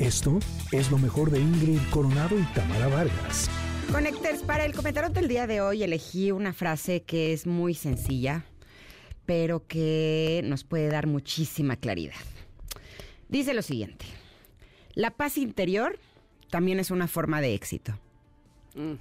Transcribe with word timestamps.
Esto 0.00 0.38
es 0.72 0.90
lo 0.90 0.96
mejor 0.96 1.30
de 1.30 1.38
Ingrid 1.38 1.78
Coronado 1.90 2.38
y 2.38 2.42
Tamara 2.54 2.88
Vargas. 2.88 3.50
Conecters, 3.92 4.40
para 4.40 4.64
el 4.64 4.72
comentario 4.72 5.10
del 5.10 5.28
día 5.28 5.46
de 5.46 5.60
hoy 5.60 5.82
elegí 5.82 6.32
una 6.32 6.54
frase 6.54 7.02
que 7.02 7.34
es 7.34 7.46
muy 7.46 7.74
sencilla, 7.74 8.46
pero 9.26 9.66
que 9.66 10.40
nos 10.44 10.64
puede 10.64 10.88
dar 10.88 11.06
muchísima 11.06 11.76
claridad. 11.76 12.14
Dice 13.28 13.52
lo 13.52 13.60
siguiente, 13.60 14.06
la 14.94 15.10
paz 15.10 15.36
interior 15.36 15.98
también 16.48 16.80
es 16.80 16.90
una 16.90 17.06
forma 17.06 17.42
de 17.42 17.52
éxito. 17.52 17.92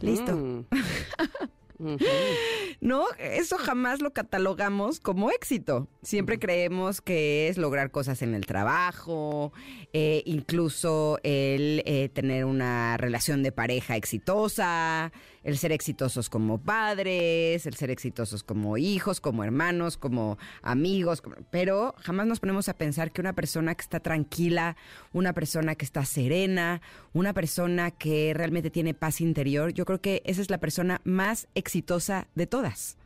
Listo. 0.02 0.66
No, 2.82 3.06
eso 3.18 3.58
jamás 3.58 4.02
lo 4.02 4.14
catalogamos 4.14 5.02
como 5.02 5.32
éxito. 5.32 5.88
Siempre 6.02 6.40
creemos 6.40 7.02
que 7.02 7.50
es 7.50 7.58
lograr 7.58 7.92
cosas 7.92 8.22
en 8.22 8.34
el 8.34 8.46
trabajo, 8.46 9.52
eh, 9.92 10.24
incluso 10.26 11.20
el 11.24 11.84
eh, 11.86 12.10
tener 12.14 12.46
una 12.46 12.96
relación 12.96 13.44
de 13.44 13.52
pareja 13.52 13.98
exitosa, 13.98 15.12
el 15.50 15.58
ser 15.58 15.72
exitosos 15.72 16.30
como 16.30 16.60
padres, 16.60 17.66
el 17.66 17.74
ser 17.74 17.90
exitosos 17.90 18.44
como 18.44 18.78
hijos, 18.78 19.20
como 19.20 19.44
hermanos, 19.44 19.98
como 19.98 20.38
amigos, 20.62 21.22
pero 21.52 21.96
jamás 22.00 22.28
nos 22.28 22.40
ponemos 22.40 22.70
a 22.70 22.74
pensar 22.74 23.12
que 23.12 23.22
una 23.22 23.34
persona 23.34 23.76
que 23.76 23.82
está 23.82 24.00
tranquila, 24.00 24.78
una 25.12 25.34
persona 25.34 25.76
que 25.76 25.86
está 25.86 26.06
serena, 26.06 26.82
una 27.14 27.34
persona 27.34 27.92
que 27.92 28.34
realmente 28.34 28.70
tiene 28.70 28.94
paz 28.94 29.22
interior, 29.22 29.74
yo 29.74 29.86
creo 29.86 30.02
que 30.02 30.22
esa 30.26 30.42
es 30.42 30.50
la 30.50 30.60
persona 30.60 31.02
más 31.04 31.48
exitosa 31.56 32.28
de 32.36 32.48
todas. 32.48 32.98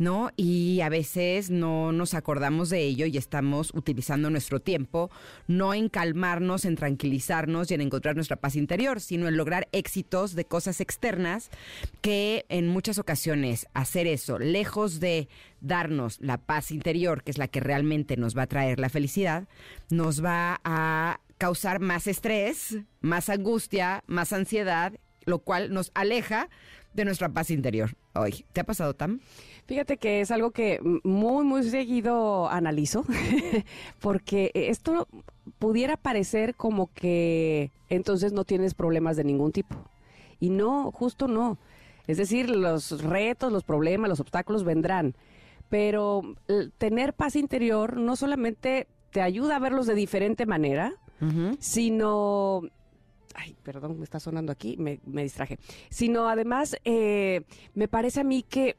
¿No? 0.00 0.30
Y 0.34 0.80
a 0.80 0.88
veces 0.88 1.50
no 1.50 1.92
nos 1.92 2.14
acordamos 2.14 2.70
de 2.70 2.80
ello 2.80 3.04
y 3.04 3.18
estamos 3.18 3.70
utilizando 3.74 4.30
nuestro 4.30 4.58
tiempo 4.58 5.10
no 5.46 5.74
en 5.74 5.90
calmarnos, 5.90 6.64
en 6.64 6.74
tranquilizarnos 6.74 7.70
y 7.70 7.74
en 7.74 7.82
encontrar 7.82 8.14
nuestra 8.14 8.36
paz 8.36 8.56
interior, 8.56 9.00
sino 9.00 9.28
en 9.28 9.36
lograr 9.36 9.68
éxitos 9.72 10.34
de 10.34 10.46
cosas 10.46 10.80
externas 10.80 11.50
que 12.00 12.46
en 12.48 12.66
muchas 12.66 12.98
ocasiones 12.98 13.66
hacer 13.74 14.06
eso, 14.06 14.38
lejos 14.38 15.00
de 15.00 15.28
darnos 15.60 16.18
la 16.20 16.38
paz 16.38 16.70
interior, 16.70 17.22
que 17.22 17.30
es 17.30 17.38
la 17.38 17.48
que 17.48 17.60
realmente 17.60 18.16
nos 18.16 18.36
va 18.36 18.42
a 18.42 18.46
traer 18.46 18.80
la 18.80 18.88
felicidad, 18.88 19.48
nos 19.90 20.24
va 20.24 20.62
a 20.64 21.20
causar 21.36 21.80
más 21.80 22.06
estrés, 22.06 22.78
más 23.02 23.28
angustia, 23.28 24.02
más 24.06 24.32
ansiedad, 24.32 24.94
lo 25.26 25.40
cual 25.40 25.74
nos 25.74 25.90
aleja 25.94 26.48
de 26.92 27.04
nuestra 27.04 27.28
paz 27.28 27.50
interior 27.50 27.96
hoy. 28.14 28.44
¿Te 28.52 28.60
ha 28.60 28.64
pasado, 28.64 28.94
Tam? 28.94 29.20
Fíjate 29.66 29.96
que 29.96 30.20
es 30.20 30.30
algo 30.30 30.50
que 30.50 30.80
muy, 31.04 31.44
muy 31.44 31.62
seguido 31.62 32.48
analizo, 32.48 33.04
porque 34.00 34.50
esto 34.54 35.06
pudiera 35.58 35.96
parecer 35.96 36.54
como 36.54 36.92
que 36.92 37.70
entonces 37.88 38.32
no 38.32 38.44
tienes 38.44 38.74
problemas 38.74 39.16
de 39.16 39.24
ningún 39.24 39.52
tipo. 39.52 39.76
Y 40.40 40.50
no, 40.50 40.90
justo 40.90 41.28
no. 41.28 41.58
Es 42.06 42.16
decir, 42.16 42.50
los 42.50 43.02
retos, 43.02 43.52
los 43.52 43.62
problemas, 43.62 44.08
los 44.08 44.20
obstáculos 44.20 44.64
vendrán. 44.64 45.14
Pero 45.68 46.22
tener 46.78 47.14
paz 47.14 47.36
interior 47.36 47.96
no 47.96 48.16
solamente 48.16 48.88
te 49.12 49.20
ayuda 49.20 49.56
a 49.56 49.60
verlos 49.60 49.86
de 49.86 49.94
diferente 49.94 50.46
manera, 50.46 50.94
sino 51.60 52.62
ay, 53.34 53.56
perdón, 53.62 53.98
me 53.98 54.04
está 54.04 54.20
sonando 54.20 54.52
aquí, 54.52 54.76
me, 54.76 55.00
distraje, 55.22 55.58
sino 55.90 56.28
además 56.28 56.76
eh, 56.84 57.42
me 57.74 57.88
parece 57.88 58.20
a 58.20 58.24
mí 58.24 58.42
que 58.42 58.76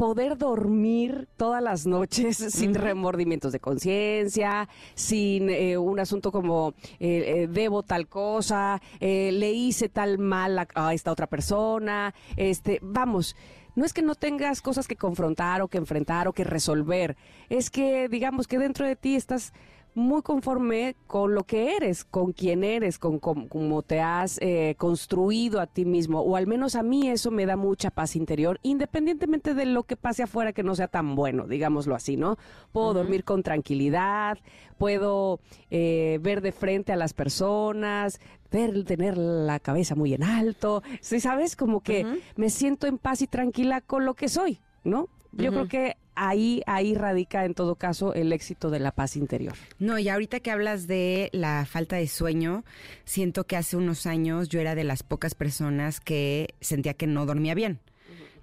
poder 0.00 0.38
dormir 0.38 1.28
todas 1.36 1.62
las 1.62 1.86
noches 1.86 2.38
sin 2.54 2.74
remordimientos 2.74 3.52
de 3.52 3.60
conciencia, 3.60 4.66
sin 4.94 5.50
eh, 5.50 5.76
un 5.76 6.00
asunto 6.00 6.32
como 6.32 6.72
eh, 6.98 7.42
eh, 7.42 7.48
debo 7.50 7.82
tal 7.82 8.08
cosa, 8.08 8.80
le 8.98 9.52
hice 9.52 9.90
tal 9.90 10.16
mal 10.16 10.58
a, 10.74 10.94
esta 10.94 11.12
otra 11.12 11.26
persona, 11.26 12.14
este, 12.38 12.78
vamos. 12.80 13.36
No 13.76 13.84
es 13.84 13.92
que 13.92 14.00
no 14.00 14.14
tengas 14.14 14.62
cosas 14.62 14.88
que 14.88 14.96
confrontar 14.96 15.60
o 15.60 15.68
que 15.68 15.76
enfrentar 15.76 16.28
o 16.28 16.32
que 16.32 16.44
resolver, 16.44 17.18
es 17.50 17.68
que 17.68 18.08
digamos 18.08 18.46
que 18.46 18.58
dentro 18.58 18.86
de 18.86 18.96
ti 18.96 19.16
estás 19.16 19.52
muy 20.00 20.22
conforme 20.22 20.96
con 21.06 21.34
lo 21.34 21.44
que 21.44 21.76
eres, 21.76 22.04
con 22.04 22.32
quién 22.32 22.64
eres, 22.64 22.98
con 22.98 23.18
cómo 23.18 23.82
te 23.82 24.00
has 24.00 24.38
eh, 24.40 24.74
construido 24.78 25.60
a 25.60 25.66
ti 25.66 25.84
mismo, 25.84 26.20
o 26.20 26.36
al 26.36 26.46
menos 26.46 26.74
a 26.74 26.82
mí 26.82 27.08
eso 27.08 27.30
me 27.30 27.46
da 27.46 27.56
mucha 27.56 27.90
paz 27.90 28.16
interior, 28.16 28.58
independientemente 28.62 29.54
de 29.54 29.66
lo 29.66 29.84
que 29.84 29.96
pase 29.96 30.22
afuera 30.22 30.52
que 30.52 30.62
no 30.62 30.74
sea 30.74 30.88
tan 30.88 31.14
bueno, 31.14 31.46
digámoslo 31.46 31.94
así, 31.94 32.16
¿no? 32.16 32.36
Puedo 32.72 32.94
dormir 32.94 33.24
con 33.24 33.42
tranquilidad, 33.42 34.38
puedo 34.78 35.40
eh, 35.70 36.18
ver 36.22 36.40
de 36.40 36.52
frente 36.52 36.92
a 36.92 36.96
las 36.96 37.12
personas, 37.12 38.20
ver, 38.50 38.84
tener 38.84 39.16
la 39.16 39.60
cabeza 39.60 39.94
muy 39.94 40.14
en 40.14 40.24
alto, 40.24 40.82
¿sí 41.00 41.20
sabes? 41.20 41.56
Como 41.56 41.80
que 41.80 42.06
me 42.36 42.50
siento 42.50 42.86
en 42.86 42.98
paz 42.98 43.22
y 43.22 43.26
tranquila 43.26 43.80
con 43.80 44.04
lo 44.04 44.14
que 44.14 44.28
soy, 44.28 44.60
¿no? 44.84 45.08
Yo 45.32 45.52
creo 45.52 45.68
que 45.68 45.96
ahí, 46.20 46.62
ahí 46.66 46.94
radica 46.94 47.44
en 47.46 47.54
todo 47.54 47.76
caso 47.76 48.12
el 48.12 48.32
éxito 48.32 48.70
de 48.70 48.78
la 48.78 48.92
paz 48.92 49.16
interior. 49.16 49.54
No, 49.78 49.98
y 49.98 50.08
ahorita 50.08 50.40
que 50.40 50.50
hablas 50.50 50.86
de 50.86 51.30
la 51.32 51.64
falta 51.64 51.96
de 51.96 52.06
sueño, 52.06 52.64
siento 53.04 53.44
que 53.44 53.56
hace 53.56 53.76
unos 53.76 54.06
años 54.06 54.48
yo 54.48 54.60
era 54.60 54.74
de 54.74 54.84
las 54.84 55.02
pocas 55.02 55.34
personas 55.34 55.98
que 56.00 56.54
sentía 56.60 56.94
que 56.94 57.06
no 57.06 57.24
dormía 57.24 57.54
bien. 57.54 57.80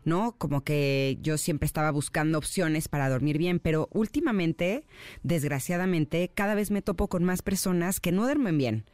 ¿No? 0.07 0.37
Como 0.37 0.63
que 0.63 1.17
yo 1.21 1.37
siempre 1.37 1.65
estaba 1.65 1.91
buscando 1.91 2.37
opciones 2.37 2.87
para 2.87 3.09
dormir 3.09 3.37
bien, 3.37 3.59
pero 3.59 3.89
últimamente, 3.91 4.85
desgraciadamente, 5.21 6.31
cada 6.33 6.55
vez 6.55 6.71
me 6.71 6.81
topo 6.81 7.09
con 7.09 7.25
más 7.25 7.41
personas 7.41 7.99
que 7.99 8.13
no 8.13 8.23
duermen 8.23 8.57
bien, 8.57 8.85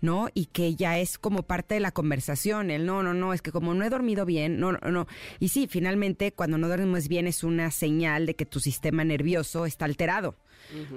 ¿no? 0.00 0.28
Y 0.32 0.46
que 0.46 0.76
ya 0.76 1.00
es 1.00 1.18
como 1.18 1.42
parte 1.42 1.74
de 1.74 1.80
la 1.80 1.90
conversación, 1.90 2.70
el 2.70 2.86
no, 2.86 3.02
no, 3.02 3.14
no, 3.14 3.34
es 3.34 3.42
que 3.42 3.50
como 3.50 3.74
no 3.74 3.84
he 3.84 3.90
dormido 3.90 4.24
bien, 4.24 4.60
no, 4.60 4.70
no, 4.70 4.92
no. 4.92 5.08
Y 5.40 5.48
sí, 5.48 5.66
finalmente, 5.68 6.32
cuando 6.32 6.56
no 6.56 6.68
duermes 6.68 7.08
bien 7.08 7.26
es 7.26 7.42
una 7.42 7.72
señal 7.72 8.24
de 8.24 8.36
que 8.36 8.46
tu 8.46 8.60
sistema 8.60 9.04
nervioso 9.04 9.66
está 9.66 9.86
alterado. 9.86 10.36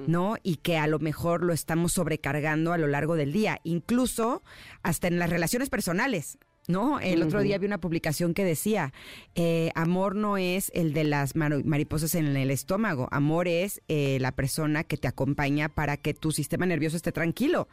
¿no? 0.07 0.35
Y 0.43 0.57
que 0.57 0.77
a 0.77 0.85
lo 0.85 0.99
mejor 0.99 1.41
lo 1.41 1.51
estamos 1.51 1.93
sobrecargando 1.93 2.73
a 2.73 2.77
lo 2.77 2.85
largo 2.85 3.15
del 3.15 3.31
día, 3.31 3.59
incluso 3.63 4.43
hasta 4.83 5.07
en 5.07 5.17
las 5.17 5.31
relaciones 5.31 5.69
personales. 5.69 6.37
¿No? 6.67 6.99
El 6.99 7.21
otro 7.23 7.41
día 7.41 7.57
vi 7.57 7.65
una 7.65 7.79
publicación 7.79 8.33
que 8.33 8.45
decía, 8.45 8.93
eh, 9.35 9.71
amor 9.75 10.15
no 10.15 10.37
es 10.37 10.71
el 10.73 10.93
de 10.93 11.03
las 11.03 11.35
mariposas 11.35 12.15
en 12.15 12.35
el 12.35 12.51
estómago, 12.51 13.07
amor 13.11 13.47
es 13.47 13.81
eh, 13.87 14.17
la 14.21 14.31
persona 14.31 14.83
que 14.83 14.97
te 14.97 15.07
acompaña 15.07 15.69
para 15.69 15.97
que 15.97 16.13
tu 16.13 16.31
sistema 16.31 16.65
nervioso 16.65 16.95
esté 16.95 17.11
tranquilo. 17.11 17.67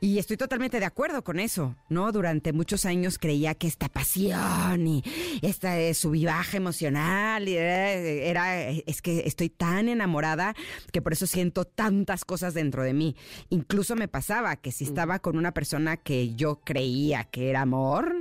Y 0.00 0.18
estoy 0.18 0.36
totalmente 0.36 0.80
de 0.80 0.86
acuerdo 0.86 1.24
con 1.24 1.40
eso, 1.40 1.76
¿no? 1.88 2.12
Durante 2.12 2.52
muchos 2.52 2.84
años 2.84 3.18
creía 3.18 3.54
que 3.54 3.66
esta 3.66 3.88
pasión 3.88 4.86
y 4.86 5.02
esta 5.42 5.92
subivaja 5.94 6.56
emocional 6.56 7.48
era, 7.48 8.68
es 8.70 9.02
que 9.02 9.20
estoy 9.26 9.48
tan 9.48 9.88
enamorada 9.88 10.54
que 10.92 11.02
por 11.02 11.12
eso 11.12 11.26
siento 11.26 11.64
tantas 11.64 12.24
cosas 12.24 12.54
dentro 12.54 12.82
de 12.82 12.92
mí. 12.92 13.16
Incluso 13.50 13.96
me 13.96 14.08
pasaba 14.08 14.56
que 14.56 14.72
si 14.72 14.84
estaba 14.84 15.18
con 15.18 15.36
una 15.36 15.52
persona 15.52 15.96
que 15.96 16.34
yo 16.34 16.60
creía 16.60 17.24
que 17.24 17.50
era 17.50 17.62
amor, 17.62 18.17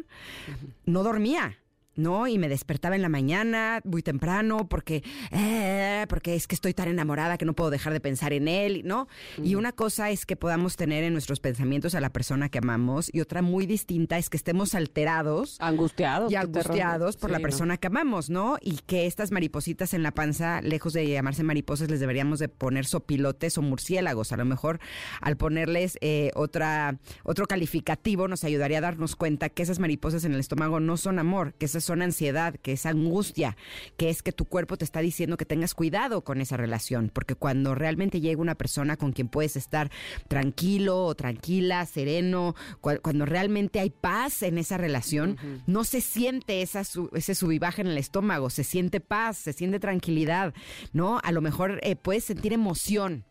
no 0.85 1.03
dormía. 1.03 1.57
¿No? 1.97 2.28
Y 2.28 2.38
me 2.38 2.50
despertaba 2.50 2.96
en 2.96 3.02
la 3.02 3.09
mañana 3.09 3.81
muy 3.84 4.02
temprano 4.02 4.68
porque, 4.69 5.03
eh, 5.31 6.06
porque 6.09 6.35
es 6.35 6.47
que 6.47 6.56
estoy 6.56 6.74
tan 6.74 6.88
enamorada 6.88 7.38
que 7.38 7.46
no 7.46 7.53
puedo 7.53 7.69
dejar 7.69 7.94
de 7.94 8.00
pensar 8.00 8.34
en 8.34 8.47
él, 8.47 8.84
¿no? 8.85 9.08
Y 9.44 9.56
una 9.56 9.72
cosa 9.72 10.09
es 10.09 10.25
que 10.25 10.36
podamos 10.36 10.75
tener 10.75 11.03
en 11.03 11.13
nuestros 11.13 11.40
pensamientos 11.40 11.96
a 11.96 12.02
la 12.02 12.12
persona 12.12 12.50
que 12.50 12.59
amamos 12.59 13.09
y 13.13 13.22
otra 13.22 13.41
muy 13.41 13.66
distinta 13.66 14.18
es 14.18 14.30
que 14.30 14.38
estemos 14.38 14.75
alterados. 14.75 15.57
Angustiados. 15.59 16.31
Y 16.31 16.36
angustiados 16.36 17.18
por 17.18 17.31
la 17.31 17.40
persona 17.40 17.78
que 17.78 17.88
amamos, 17.88 18.30
¿no? 18.30 18.57
Y 18.62 18.78
que 18.86 19.06
estas 19.06 19.31
maripositas 19.31 19.94
en 19.94 20.03
la 20.03 20.12
panza, 20.12 20.62
lejos 20.62 20.94
de 20.94 21.07
llamarse 21.07 21.44
mariposas, 21.44 21.90
les 21.90 22.00
deberíamos 22.00 22.40
de 22.40 22.50
poner 22.50 22.86
sopilotes 22.86 23.57
o 23.57 23.62
murciélagos. 23.62 24.31
A 24.31 24.38
lo 24.38 24.46
mejor 24.46 24.80
al 25.22 25.38
ponerles 25.38 25.97
eh, 26.02 26.31
otra, 26.36 26.98
otro 27.24 27.45
calificativo 27.48 28.27
nos 28.27 28.44
ayudaría 28.44 28.80
a 28.80 28.81
darnos 28.81 29.16
cuenta 29.16 29.50
que 29.50 29.63
esas 29.63 29.80
mariposas 29.80 30.24
en 30.24 30.33
el 30.33 30.39
estómago 30.39 30.80
no 30.80 30.98
son 30.98 31.19
amor, 31.19 31.54
que 31.54 31.66
esas 31.66 31.83
son 31.88 32.01
ansiedad, 32.01 32.56
que 32.62 32.74
es 32.74 32.86
angustia, 32.86 33.57
que 33.98 34.10
es 34.10 34.22
que 34.22 34.31
tu 34.31 34.45
cuerpo 34.45 34.78
te 34.78 34.86
está 34.86 35.00
diciendo 35.00 35.38
que 35.38 35.45
tengas 35.45 35.74
cuidado 35.74 36.24
con 36.24 36.42
esa 36.42 36.57
relación, 36.57 37.10
porque 37.12 37.36
cuando 37.36 37.75
realmente 37.75 38.22
llega 38.22 38.42
una 38.42 38.56
persona 38.56 38.98
con 38.98 39.12
quien 39.12 39.28
puedes 39.28 39.56
estar 39.56 39.89
tranquilo 40.28 41.06
o 41.06 41.16
tranquila, 41.16 41.86
sereno, 41.86 42.56
cuando 42.81 43.25
realmente 43.25 43.80
hay 43.80 43.89
paz 43.89 44.44
en 44.44 44.57
esa 44.57 44.78
relación, 44.78 45.38
no 45.66 45.84
se 45.84 46.01
siente 46.01 46.62
esa 46.62 46.81
ese 47.13 47.36
subivaje 47.36 47.81
en 47.81 47.88
el 47.88 47.98
estómago, 47.98 48.50
se 48.50 48.63
siente 48.63 49.00
paz, 49.00 49.38
se 49.38 49.54
siente 49.54 49.80
tranquilidad, 49.80 50.54
¿no? 50.94 51.19
A 51.24 51.31
lo 51.31 51.42
mejor 51.42 51.80
eh, 51.81 51.95
puedes 51.95 52.25
sentir 52.25 52.54
emoción, 52.54 53.25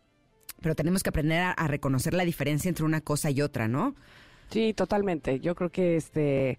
pero 0.61 0.75
tenemos 0.75 1.03
que 1.03 1.09
aprender 1.09 1.39
a, 1.41 1.51
a 1.51 1.67
reconocer 1.67 2.13
la 2.13 2.25
diferencia 2.25 2.69
entre 2.69 2.85
una 2.85 3.01
cosa 3.01 3.29
y 3.29 3.41
otra, 3.41 3.67
¿no? 3.67 3.95
Sí, 4.49 4.73
totalmente. 4.73 5.39
Yo 5.39 5.55
creo 5.55 5.69
que 5.69 5.97
este 5.97 6.57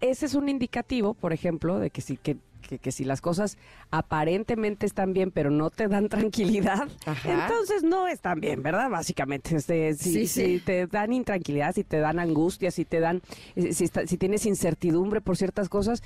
ese 0.00 0.26
es 0.26 0.34
un 0.34 0.48
indicativo, 0.48 1.14
por 1.14 1.32
ejemplo, 1.32 1.78
de 1.78 1.90
que 1.90 2.00
sí, 2.00 2.16
que, 2.16 2.36
que, 2.68 2.78
que 2.78 2.92
si 2.92 3.04
las 3.04 3.20
cosas 3.20 3.56
aparentemente 3.90 4.86
están 4.86 5.12
bien, 5.12 5.30
pero 5.30 5.50
no 5.50 5.70
te 5.70 5.88
dan 5.88 6.08
tranquilidad, 6.08 6.88
entonces 7.24 7.82
no 7.82 8.08
están 8.08 8.40
bien, 8.40 8.62
¿verdad? 8.62 8.90
Básicamente, 8.90 9.56
este, 9.56 9.94
si, 9.94 10.26
si 10.26 10.60
te 10.60 10.86
dan 10.86 11.12
intranquilidad, 11.12 11.74
si 11.74 11.84
te 11.84 11.98
dan 11.98 12.18
angustia, 12.18 12.70
si 12.70 12.84
te 12.84 13.00
dan, 13.00 13.22
eh, 13.56 13.72
si, 13.72 13.88
si 13.88 14.16
tienes 14.18 14.46
incertidumbre 14.46 15.20
por 15.20 15.36
ciertas 15.36 15.68
cosas, 15.68 16.02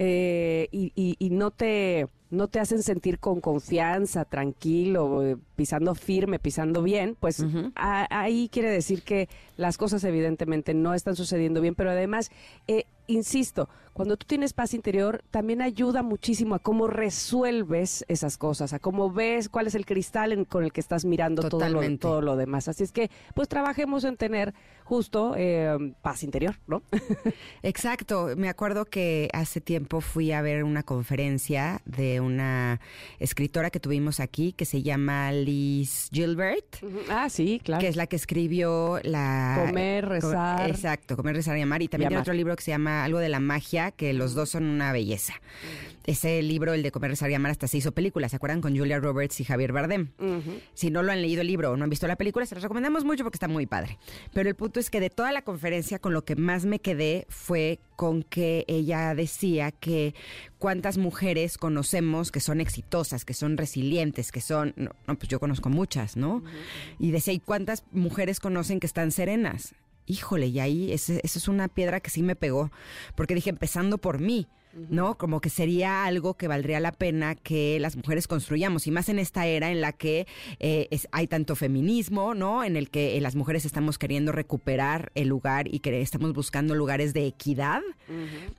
eh, 0.00 0.68
y, 0.70 0.92
y, 0.94 1.30
no 1.30 1.50
te 1.50 2.06
no 2.30 2.48
te 2.48 2.60
hacen 2.60 2.82
sentir 2.82 3.18
con 3.18 3.40
confianza, 3.40 4.24
tranquilo, 4.24 5.24
eh, 5.24 5.36
pisando 5.56 5.94
firme, 5.94 6.38
pisando 6.38 6.82
bien, 6.82 7.16
pues 7.18 7.44
ahí 7.74 8.48
quiere 8.50 8.70
decir 8.70 9.02
que 9.02 9.28
las 9.56 9.78
cosas 9.78 10.04
evidentemente 10.04 10.74
no 10.74 10.94
están 10.94 11.16
sucediendo 11.16 11.60
bien, 11.60 11.74
pero 11.74 11.90
además, 11.90 12.30
eh, 12.66 12.84
insisto, 13.06 13.68
cuando 13.98 14.16
tú 14.16 14.26
tienes 14.28 14.52
paz 14.52 14.74
interior, 14.74 15.24
también 15.32 15.60
ayuda 15.60 16.04
muchísimo 16.04 16.54
a 16.54 16.60
cómo 16.60 16.86
resuelves 16.86 18.04
esas 18.06 18.38
cosas, 18.38 18.72
a 18.72 18.78
cómo 18.78 19.10
ves 19.10 19.48
cuál 19.48 19.66
es 19.66 19.74
el 19.74 19.84
cristal 19.86 20.46
con 20.46 20.62
el 20.62 20.72
que 20.72 20.80
estás 20.80 21.04
mirando 21.04 21.48
todo 21.48 21.68
lo, 21.68 21.98
todo 21.98 22.22
lo 22.22 22.36
demás. 22.36 22.68
Así 22.68 22.84
es 22.84 22.92
que, 22.92 23.10
pues 23.34 23.48
trabajemos 23.48 24.04
en 24.04 24.16
tener 24.16 24.54
justo 24.84 25.34
eh, 25.36 25.94
paz 26.00 26.22
interior, 26.22 26.54
¿no? 26.68 26.82
Exacto. 27.64 28.28
Me 28.36 28.48
acuerdo 28.48 28.84
que 28.84 29.30
hace 29.32 29.60
tiempo 29.60 30.00
fui 30.00 30.30
a 30.30 30.40
ver 30.42 30.62
una 30.62 30.84
conferencia 30.84 31.82
de 31.84 32.17
una 32.20 32.80
escritora 33.18 33.70
que 33.70 33.80
tuvimos 33.80 34.20
aquí 34.20 34.52
que 34.52 34.64
se 34.64 34.82
llama 34.82 35.32
Liz 35.32 36.08
Gilbert. 36.12 36.76
Ah, 37.08 37.28
sí, 37.28 37.60
claro. 37.62 37.80
Que 37.80 37.88
es 37.88 37.96
la 37.96 38.06
que 38.06 38.16
escribió 38.16 39.00
la... 39.02 39.64
Comer, 39.66 40.08
rezar. 40.08 40.68
exacto, 40.68 41.16
comer, 41.16 41.36
rezar 41.36 41.56
y 41.58 41.62
amar. 41.62 41.82
Y 41.82 41.88
también 41.88 42.08
tiene 42.08 42.20
otro 42.20 42.34
libro 42.34 42.54
que 42.56 42.62
se 42.62 42.70
llama 42.70 43.04
Algo 43.04 43.18
de 43.18 43.28
la 43.28 43.40
magia, 43.40 43.90
que 43.90 44.12
los 44.12 44.34
dos 44.34 44.50
son 44.50 44.64
una 44.64 44.92
belleza. 44.92 45.34
Ese 46.08 46.40
libro, 46.40 46.72
el 46.72 46.82
de 46.82 46.90
comer, 46.90 47.10
rezar 47.10 47.30
y 47.30 47.34
amar, 47.34 47.50
hasta 47.50 47.68
se 47.68 47.76
hizo 47.76 47.92
película, 47.92 48.30
¿se 48.30 48.36
acuerdan? 48.36 48.62
Con 48.62 48.74
Julia 48.74 48.98
Roberts 48.98 49.40
y 49.40 49.44
Javier 49.44 49.72
Bardem. 49.72 50.08
Si 50.72 50.90
no 50.90 51.02
lo 51.02 51.12
han 51.12 51.20
leído 51.20 51.42
el 51.42 51.46
libro 51.48 51.70
o 51.70 51.76
no 51.76 51.84
han 51.84 51.90
visto 51.90 52.06
la 52.06 52.16
película, 52.16 52.46
se 52.46 52.54
los 52.54 52.62
recomendamos 52.62 53.04
mucho 53.04 53.24
porque 53.24 53.36
está 53.36 53.46
muy 53.46 53.66
padre. 53.66 53.98
Pero 54.32 54.48
el 54.48 54.54
punto 54.54 54.80
es 54.80 54.88
que 54.88 55.00
de 55.00 55.10
toda 55.10 55.32
la 55.32 55.42
conferencia, 55.42 55.98
con 55.98 56.14
lo 56.14 56.24
que 56.24 56.34
más 56.34 56.64
me 56.64 56.78
quedé 56.78 57.26
fue 57.28 57.78
con 57.94 58.22
que 58.22 58.64
ella 58.68 59.14
decía 59.14 59.70
que 59.70 60.14
cuántas 60.56 60.96
mujeres 60.96 61.58
conocemos 61.58 62.32
que 62.32 62.40
son 62.40 62.62
exitosas, 62.62 63.26
que 63.26 63.34
son 63.34 63.58
resilientes, 63.58 64.32
que 64.32 64.40
son, 64.40 64.72
no, 64.76 64.92
pues 65.06 65.28
yo 65.28 65.38
conozco 65.38 65.68
muchas, 65.68 66.16
¿no? 66.16 66.42
Y 66.98 67.10
decía, 67.10 67.34
¿y 67.34 67.38
cuántas 67.38 67.84
mujeres 67.92 68.40
conocen 68.40 68.80
que 68.80 68.86
están 68.86 69.12
serenas? 69.12 69.74
Híjole, 70.06 70.46
y 70.46 70.58
ahí 70.58 70.90
esa 70.90 71.20
es 71.22 71.48
una 71.48 71.68
piedra 71.68 72.00
que 72.00 72.08
sí 72.08 72.22
me 72.22 72.34
pegó, 72.34 72.70
porque 73.14 73.34
dije, 73.34 73.50
empezando 73.50 73.98
por 73.98 74.20
mí, 74.20 74.46
¿no? 74.72 75.16
Como 75.16 75.40
que 75.40 75.50
sería 75.50 76.04
algo 76.04 76.34
que 76.34 76.48
valdría 76.48 76.80
la 76.80 76.92
pena 76.92 77.34
que 77.34 77.78
las 77.80 77.96
mujeres 77.96 78.26
construyamos, 78.26 78.86
y 78.86 78.90
más 78.90 79.08
en 79.08 79.18
esta 79.18 79.46
era 79.46 79.70
en 79.70 79.80
la 79.80 79.92
que 79.92 80.26
eh, 80.60 80.88
hay 81.12 81.26
tanto 81.26 81.56
feminismo, 81.56 82.34
¿no? 82.34 82.64
En 82.64 82.76
el 82.76 82.90
que 82.90 83.16
eh, 83.16 83.20
las 83.20 83.34
mujeres 83.34 83.64
estamos 83.64 83.98
queriendo 83.98 84.32
recuperar 84.32 85.10
el 85.14 85.28
lugar 85.28 85.72
y 85.72 85.80
que 85.80 86.00
estamos 86.00 86.32
buscando 86.32 86.74
lugares 86.74 87.12
de 87.14 87.26
equidad. 87.26 87.82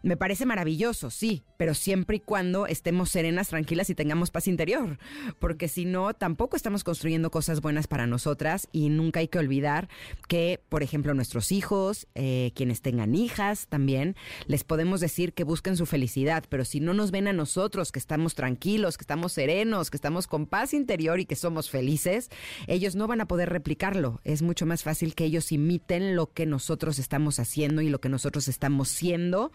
Me 0.04 0.18
parece 0.18 0.46
maravilloso, 0.46 1.10
sí, 1.10 1.44
pero 1.58 1.74
siempre 1.74 2.18
y 2.18 2.20
cuando 2.20 2.68
estemos 2.68 3.10
serenas, 3.10 3.48
tranquilas 3.48 3.90
y 3.90 3.96
tengamos 3.96 4.32
paz 4.32 4.48
interior, 4.48 5.00
porque 5.40 5.68
si 5.68 5.86
no, 5.86 6.14
tampoco 6.14 6.56
estamos 6.56 6.84
construyendo 6.84 7.32
cosas 7.32 7.62
buenas 7.62 7.88
para 7.88 8.06
nosotras 8.08 8.68
y 8.72 8.90
nunca 8.90 9.22
hay 9.22 9.28
que 9.28 9.40
olvidar 9.40 9.90
que, 10.28 10.62
por 10.70 10.84
ejemplo, 10.84 11.14
nuestros 11.14 11.52
hijos, 11.52 12.08
eh, 12.16 12.52
quienes 12.56 12.82
tengan 12.82 13.16
hijas 13.16 13.68
también, 13.68 14.16
les 14.46 14.64
podemos 14.64 15.00
decir 15.00 15.34
que 15.34 15.44
busquen 15.44 15.78
su 15.78 15.86
felicidad 15.86 16.09
pero 16.50 16.66
si 16.66 16.80
no 16.80 16.94
nos 16.94 17.12
ven 17.12 17.28
a 17.28 17.34
nosotros, 17.34 17.92
que 17.92 18.00
estamos 18.00 18.36
tranquilos, 18.36 18.98
que 18.98 19.04
estamos 19.04 19.34
serenos, 19.34 19.90
que 19.90 19.98
estamos 19.98 20.28
con 20.28 20.46
paz 20.46 20.74
interior 20.74 21.20
y 21.20 21.26
que 21.26 21.36
somos 21.36 21.70
felices, 21.70 22.30
ellos 22.68 22.96
no 22.96 23.08
van 23.08 23.22
a 23.22 23.28
poder 23.28 23.50
replicarlo. 23.50 24.22
Es 24.24 24.42
mucho 24.42 24.66
más 24.66 24.84
fácil 24.84 25.16
que 25.16 25.26
ellos 25.26 25.52
imiten 25.52 26.16
lo 26.16 26.32
que 26.34 26.46
nosotros 26.46 27.00
estamos 27.00 27.40
haciendo 27.40 27.82
y 27.82 27.90
lo 27.90 28.00
que 28.00 28.10
nosotros 28.10 28.48
estamos 28.48 28.90
siendo, 28.90 29.52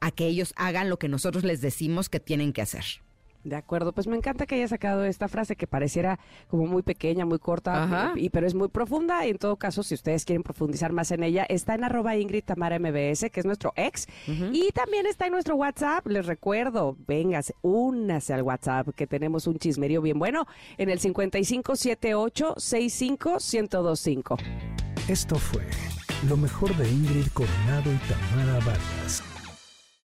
a 0.00 0.10
que 0.10 0.26
ellos 0.26 0.52
hagan 0.56 0.88
lo 0.88 0.98
que 0.98 1.08
nosotros 1.08 1.44
les 1.44 1.60
decimos 1.60 2.08
que 2.08 2.20
tienen 2.20 2.52
que 2.52 2.62
hacer. 2.62 3.05
De 3.46 3.54
acuerdo, 3.54 3.92
pues 3.92 4.08
me 4.08 4.16
encanta 4.16 4.44
que 4.44 4.56
haya 4.56 4.66
sacado 4.66 5.04
esta 5.04 5.28
frase 5.28 5.54
que 5.54 5.68
pareciera 5.68 6.18
como 6.48 6.66
muy 6.66 6.82
pequeña, 6.82 7.24
muy 7.24 7.38
corta, 7.38 8.12
y, 8.16 8.28
pero 8.30 8.44
es 8.44 8.56
muy 8.56 8.66
profunda. 8.66 9.24
Y 9.24 9.30
en 9.30 9.38
todo 9.38 9.54
caso, 9.54 9.84
si 9.84 9.94
ustedes 9.94 10.24
quieren 10.24 10.42
profundizar 10.42 10.92
más 10.92 11.12
en 11.12 11.22
ella, 11.22 11.46
está 11.48 11.76
en 11.76 11.84
arroba 11.84 12.16
Ingrid 12.16 12.42
Tamara 12.42 12.80
MBS, 12.80 13.30
que 13.30 13.38
es 13.38 13.46
nuestro 13.46 13.72
ex, 13.76 14.08
y 14.26 14.72
también 14.72 15.06
está 15.06 15.26
en 15.26 15.32
nuestro 15.32 15.54
WhatsApp. 15.54 16.04
Les 16.08 16.26
recuerdo, 16.26 16.96
véngase, 17.06 17.54
únase 17.62 18.34
al 18.34 18.42
WhatsApp, 18.42 18.88
que 18.96 19.06
tenemos 19.06 19.46
un 19.46 19.58
chismerío 19.60 20.02
bien 20.02 20.18
bueno 20.18 20.48
en 20.76 20.90
el 20.90 20.98
5578 20.98 22.54
65 22.56 23.38
Esto 25.06 25.36
fue 25.36 25.62
lo 26.28 26.36
mejor 26.36 26.76
de 26.76 26.90
Ingrid 26.90 27.28
Coronado 27.28 27.92
y 27.92 27.98
Tamara 28.08 28.58
Vargas. 28.66 29.35